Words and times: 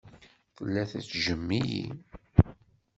Tella 0.55 0.83
tettejjem-iyi. 0.89 1.85